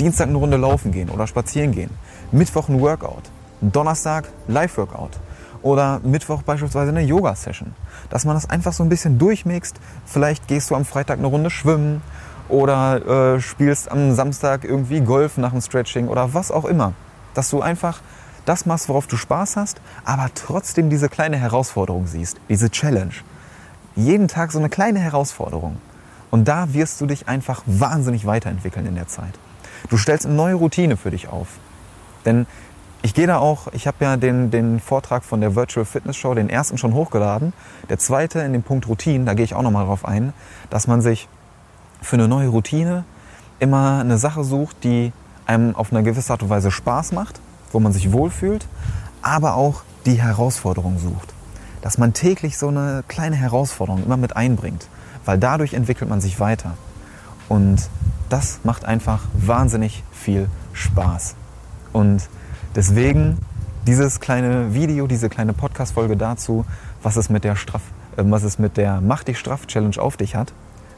Dienstag 0.00 0.28
eine 0.28 0.38
Runde 0.38 0.56
laufen 0.56 0.92
gehen 0.92 1.10
oder 1.10 1.26
spazieren 1.26 1.72
gehen, 1.72 1.90
Mittwoch 2.32 2.68
ein 2.68 2.80
Workout, 2.80 3.24
Donnerstag 3.60 4.28
Live-Workout 4.46 5.18
oder 5.62 6.00
Mittwoch 6.02 6.42
beispielsweise 6.42 6.90
eine 6.90 7.02
Yoga-Session. 7.02 7.74
Dass 8.10 8.24
man 8.24 8.34
das 8.34 8.48
einfach 8.48 8.72
so 8.72 8.82
ein 8.82 8.88
bisschen 8.88 9.18
durchmixt. 9.18 9.76
Vielleicht 10.06 10.48
gehst 10.48 10.70
du 10.70 10.74
am 10.74 10.84
Freitag 10.84 11.18
eine 11.18 11.26
Runde 11.26 11.50
schwimmen 11.50 12.02
oder 12.48 13.34
äh, 13.34 13.40
spielst 13.40 13.90
am 13.90 14.14
Samstag 14.14 14.64
irgendwie 14.64 15.00
Golf 15.00 15.36
nach 15.36 15.50
dem 15.50 15.60
Stretching 15.60 16.08
oder 16.08 16.32
was 16.34 16.50
auch 16.50 16.64
immer. 16.64 16.94
Dass 17.34 17.50
du 17.50 17.60
einfach 17.60 18.00
das 18.46 18.64
machst, 18.64 18.88
worauf 18.88 19.06
du 19.06 19.16
Spaß 19.16 19.56
hast, 19.56 19.80
aber 20.04 20.30
trotzdem 20.34 20.88
diese 20.88 21.08
kleine 21.08 21.36
Herausforderung 21.36 22.06
siehst, 22.06 22.38
diese 22.48 22.70
Challenge. 22.70 23.12
Jeden 23.96 24.28
Tag 24.28 24.52
so 24.52 24.58
eine 24.58 24.68
kleine 24.68 25.00
Herausforderung. 25.00 25.76
Und 26.30 26.46
da 26.48 26.72
wirst 26.74 27.00
du 27.00 27.06
dich 27.06 27.28
einfach 27.28 27.62
wahnsinnig 27.66 28.26
weiterentwickeln 28.26 28.86
in 28.86 28.94
der 28.94 29.08
Zeit. 29.08 29.32
Du 29.88 29.96
stellst 29.96 30.26
eine 30.26 30.34
neue 30.34 30.54
Routine 30.54 30.96
für 30.96 31.10
dich 31.10 31.28
auf. 31.28 31.48
Denn 32.24 32.46
ich 33.00 33.14
gehe 33.14 33.26
da 33.26 33.38
auch, 33.38 33.68
ich 33.72 33.86
habe 33.86 34.04
ja 34.04 34.16
den, 34.16 34.50
den 34.50 34.80
Vortrag 34.80 35.24
von 35.24 35.40
der 35.40 35.54
Virtual 35.54 35.86
Fitness 35.86 36.16
Show, 36.16 36.34
den 36.34 36.50
ersten 36.50 36.78
schon 36.78 36.94
hochgeladen. 36.94 37.52
Der 37.88 37.98
zweite 37.98 38.40
in 38.40 38.52
dem 38.52 38.62
Punkt 38.62 38.88
Routine, 38.88 39.24
da 39.24 39.34
gehe 39.34 39.44
ich 39.44 39.54
auch 39.54 39.62
nochmal 39.62 39.86
drauf 39.86 40.04
ein, 40.04 40.32
dass 40.68 40.86
man 40.86 41.00
sich 41.00 41.28
für 42.02 42.16
eine 42.16 42.28
neue 42.28 42.48
Routine 42.48 43.04
immer 43.60 44.00
eine 44.00 44.18
Sache 44.18 44.44
sucht, 44.44 44.84
die 44.84 45.12
einem 45.46 45.74
auf 45.76 45.92
eine 45.92 46.02
gewisse 46.02 46.32
Art 46.32 46.42
und 46.42 46.50
Weise 46.50 46.70
Spaß 46.70 47.12
macht, 47.12 47.40
wo 47.72 47.80
man 47.80 47.92
sich 47.92 48.12
wohlfühlt, 48.12 48.66
aber 49.22 49.54
auch 49.54 49.82
die 50.04 50.20
Herausforderung 50.20 50.98
sucht. 50.98 51.34
Dass 51.88 51.96
man 51.96 52.12
täglich 52.12 52.58
so 52.58 52.68
eine 52.68 53.02
kleine 53.08 53.36
Herausforderung 53.36 54.04
immer 54.04 54.18
mit 54.18 54.36
einbringt, 54.36 54.88
weil 55.24 55.38
dadurch 55.38 55.72
entwickelt 55.72 56.10
man 56.10 56.20
sich 56.20 56.38
weiter. 56.38 56.74
Und 57.48 57.88
das 58.28 58.60
macht 58.62 58.84
einfach 58.84 59.22
wahnsinnig 59.32 60.04
viel 60.12 60.50
Spaß. 60.74 61.34
Und 61.94 62.28
Deswegen 62.78 63.38
dieses 63.88 64.20
kleine 64.20 64.72
Video, 64.72 65.08
diese 65.08 65.28
kleine 65.28 65.52
Podcast-Folge 65.52 66.16
dazu, 66.16 66.64
was 67.02 67.16
es 67.16 67.28
mit 67.28 67.42
der 67.42 67.56
Straff, 67.56 67.82
äh, 68.16 68.22
was 68.24 68.44
es 68.44 68.58
mit 68.58 68.76
der 68.76 69.00
Mach 69.00 69.24
dich 69.24 69.38
straff 69.38 69.66
Challenge 69.66 69.98
auf 69.98 70.16
dich 70.16 70.36
hat 70.36 70.52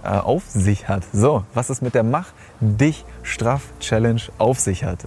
äh, 0.05 0.09
auf 0.09 0.45
sich 0.49 0.89
hat. 0.89 1.03
So, 1.13 1.45
was 1.55 1.71
es 1.71 1.83
mit 1.83 1.95
der 1.95 2.03
Mach 2.03 2.29
dich 2.61 3.05
straff 3.23 3.63
Challenge 3.81 4.21
auf 4.39 4.61
sich 4.61 4.85
hat. 4.85 4.99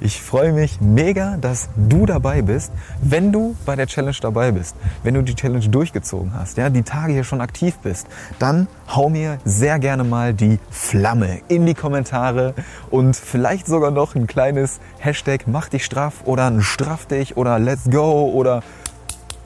Ich 0.00 0.22
freue 0.22 0.52
mich 0.52 0.80
mega, 0.80 1.36
dass 1.36 1.68
du 1.76 2.06
dabei 2.06 2.42
bist, 2.42 2.72
wenn 3.00 3.32
du 3.32 3.56
bei 3.66 3.76
der 3.76 3.86
Challenge 3.86 4.16
dabei 4.20 4.52
bist, 4.52 4.74
wenn 5.02 5.14
du 5.14 5.22
die 5.22 5.34
Challenge 5.34 5.66
durchgezogen 5.68 6.32
hast, 6.34 6.56
ja, 6.56 6.70
die 6.70 6.82
Tage 6.82 7.12
hier 7.12 7.24
schon 7.24 7.40
aktiv 7.40 7.76
bist, 7.82 8.06
dann 8.38 8.68
hau 8.94 9.08
mir 9.08 9.38
sehr 9.44 9.78
gerne 9.78 10.04
mal 10.04 10.34
die 10.34 10.58
Flamme 10.70 11.40
in 11.48 11.66
die 11.66 11.74
Kommentare 11.74 12.54
und 12.90 13.16
vielleicht 13.16 13.66
sogar 13.66 13.90
noch 13.90 14.14
ein 14.14 14.26
kleines 14.26 14.80
Hashtag 14.98 15.46
mach 15.46 15.68
dich 15.68 15.84
straff 15.84 16.14
oder 16.24 16.60
straff 16.60 17.06
dich 17.06 17.36
oder 17.36 17.58
let's 17.58 17.90
go 17.90 18.30
oder 18.32 18.62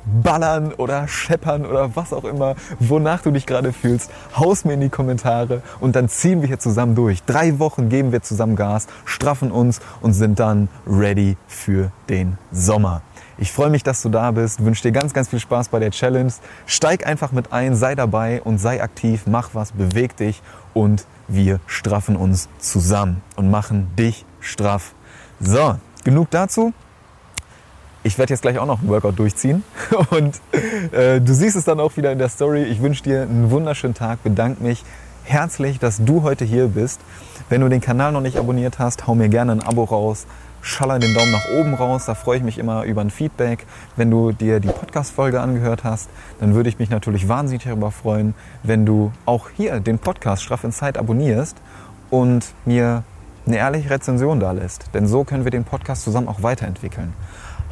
ballern 0.04 0.72
oder 0.74 1.08
scheppern 1.08 1.66
oder 1.66 1.94
was 1.96 2.12
auch 2.12 2.24
immer, 2.24 2.54
wonach 2.78 3.22
du 3.22 3.30
dich 3.30 3.46
gerade 3.46 3.72
fühlst, 3.72 4.10
haus 4.36 4.64
mir 4.64 4.74
in 4.74 4.80
die 4.80 4.88
Kommentare 4.88 5.62
und 5.80 5.96
dann 5.96 6.08
ziehen 6.08 6.40
wir 6.40 6.48
hier 6.48 6.58
zusammen 6.58 6.94
durch. 6.94 7.22
Drei 7.24 7.58
Wochen 7.58 7.88
geben 7.88 8.12
wir 8.12 8.22
zusammen 8.22 8.56
Gas, 8.56 8.86
straffen 9.04 9.50
uns 9.50 9.80
und 10.00 10.12
sind 10.12 10.38
dann 10.38 10.68
ready 10.86 11.36
für 11.46 11.92
den 12.08 12.38
Sommer. 12.50 13.02
Ich 13.38 13.50
freue 13.50 13.70
mich, 13.70 13.82
dass 13.82 14.02
du 14.02 14.08
da 14.08 14.30
bist, 14.30 14.64
wünsche 14.64 14.82
dir 14.82 14.92
ganz, 14.92 15.14
ganz 15.14 15.28
viel 15.28 15.40
Spaß 15.40 15.68
bei 15.68 15.78
der 15.78 15.90
Challenge. 15.90 16.32
Steig 16.66 17.06
einfach 17.06 17.32
mit 17.32 17.52
ein, 17.52 17.74
sei 17.74 17.94
dabei 17.94 18.42
und 18.42 18.58
sei 18.58 18.82
aktiv, 18.82 19.22
mach 19.26 19.50
was, 19.54 19.72
beweg 19.72 20.16
dich 20.16 20.42
und 20.74 21.06
wir 21.28 21.60
straffen 21.66 22.16
uns 22.16 22.48
zusammen 22.58 23.22
und 23.36 23.50
machen 23.50 23.90
dich 23.96 24.24
straff. 24.40 24.94
So, 25.40 25.76
genug 26.04 26.30
dazu 26.30 26.72
ich 28.02 28.18
werde 28.18 28.32
jetzt 28.32 28.42
gleich 28.42 28.58
auch 28.58 28.66
noch 28.66 28.80
einen 28.80 28.88
Workout 28.88 29.18
durchziehen 29.18 29.62
und 30.10 30.40
äh, 30.92 31.20
du 31.20 31.34
siehst 31.34 31.56
es 31.56 31.64
dann 31.64 31.80
auch 31.80 31.96
wieder 31.96 32.12
in 32.12 32.18
der 32.18 32.28
Story. 32.28 32.64
Ich 32.64 32.82
wünsche 32.82 33.02
dir 33.02 33.22
einen 33.22 33.50
wunderschönen 33.50 33.94
Tag, 33.94 34.22
bedanke 34.22 34.62
mich 34.62 34.84
herzlich, 35.24 35.78
dass 35.78 36.04
du 36.04 36.22
heute 36.22 36.44
hier 36.44 36.68
bist. 36.68 37.00
Wenn 37.48 37.60
du 37.60 37.68
den 37.68 37.80
Kanal 37.80 38.12
noch 38.12 38.20
nicht 38.20 38.36
abonniert 38.36 38.78
hast, 38.78 39.06
hau 39.06 39.14
mir 39.14 39.28
gerne 39.28 39.52
ein 39.52 39.62
Abo 39.62 39.84
raus, 39.84 40.26
schaller 40.62 40.98
den 40.98 41.14
Daumen 41.14 41.32
nach 41.32 41.48
oben 41.58 41.74
raus, 41.74 42.06
da 42.06 42.14
freue 42.14 42.38
ich 42.38 42.42
mich 42.42 42.58
immer 42.58 42.84
über 42.84 43.00
ein 43.02 43.10
Feedback. 43.10 43.66
Wenn 43.96 44.10
du 44.10 44.32
dir 44.32 44.60
die 44.60 44.68
Podcast-Folge 44.68 45.40
angehört 45.40 45.84
hast, 45.84 46.08
dann 46.40 46.54
würde 46.54 46.68
ich 46.68 46.78
mich 46.78 46.90
natürlich 46.90 47.28
wahnsinnig 47.28 47.64
darüber 47.64 47.90
freuen, 47.90 48.34
wenn 48.62 48.86
du 48.86 49.12
auch 49.26 49.50
hier 49.56 49.80
den 49.80 49.98
Podcast 49.98 50.42
Straff 50.42 50.64
in 50.64 50.72
Zeit 50.72 50.98
abonnierst 50.98 51.56
und 52.10 52.54
mir 52.64 53.04
eine 53.46 53.56
ehrliche 53.56 53.90
Rezension 53.90 54.40
da 54.40 54.52
lässt. 54.52 54.86
Denn 54.94 55.06
so 55.06 55.24
können 55.24 55.44
wir 55.44 55.50
den 55.50 55.64
Podcast 55.64 56.04
zusammen 56.04 56.28
auch 56.28 56.42
weiterentwickeln. 56.42 57.12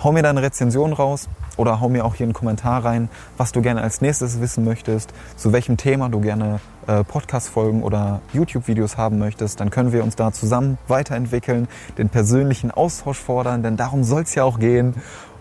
Hau 0.02 0.12
mir 0.12 0.22
deine 0.22 0.40
Rezension 0.40 0.94
raus 0.94 1.28
oder 1.58 1.78
hau 1.82 1.90
mir 1.90 2.06
auch 2.06 2.14
hier 2.14 2.24
einen 2.24 2.32
Kommentar 2.32 2.86
rein, 2.86 3.10
was 3.36 3.52
du 3.52 3.60
gerne 3.60 3.82
als 3.82 4.00
nächstes 4.00 4.40
wissen 4.40 4.64
möchtest, 4.64 5.12
zu 5.36 5.52
welchem 5.52 5.76
Thema 5.76 6.08
du 6.08 6.20
gerne 6.20 6.58
äh, 6.86 7.04
Podcast-Folgen 7.04 7.82
oder 7.82 8.22
YouTube-Videos 8.32 8.96
haben 8.96 9.18
möchtest. 9.18 9.60
Dann 9.60 9.68
können 9.68 9.92
wir 9.92 10.02
uns 10.02 10.16
da 10.16 10.32
zusammen 10.32 10.78
weiterentwickeln, 10.88 11.68
den 11.98 12.08
persönlichen 12.08 12.70
Austausch 12.70 13.18
fordern, 13.18 13.62
denn 13.62 13.76
darum 13.76 14.02
soll 14.02 14.22
es 14.22 14.34
ja 14.34 14.44
auch 14.44 14.58
gehen. 14.58 14.94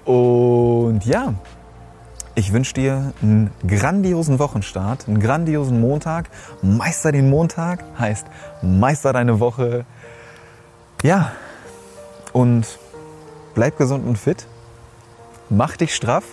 Und 0.04 1.06
ja, 1.06 1.36
ich 2.36 2.52
wünsche 2.52 2.74
dir 2.74 3.14
einen 3.22 3.52
grandiosen 3.66 4.40
Wochenstart, 4.40 5.08
einen 5.08 5.22
grandiosen 5.22 5.80
Montag. 5.80 6.30
Meister 6.62 7.14
den 7.14 7.30
Montag 7.30 7.86
heißt 7.98 8.28
Meister 8.62 9.14
deine 9.14 9.40
Woche. 9.40 9.86
Ja, 11.02 11.32
und 12.34 12.68
bleib 13.60 13.78
gesund 13.78 14.08
und 14.08 14.18
fit, 14.18 14.48
mach 15.50 15.76
dich 15.76 15.94
straff 15.94 16.24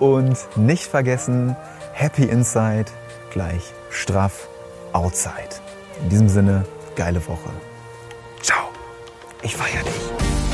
und 0.00 0.36
nicht 0.56 0.82
vergessen, 0.82 1.54
Happy 1.92 2.24
Inside 2.24 2.86
gleich 3.30 3.72
straff 3.88 4.48
Outside. 4.92 5.60
In 6.02 6.08
diesem 6.08 6.28
Sinne, 6.28 6.64
geile 6.96 7.24
Woche. 7.28 7.50
Ciao. 8.42 8.66
Ich 9.42 9.54
feier 9.54 9.80
dich. 9.84 10.45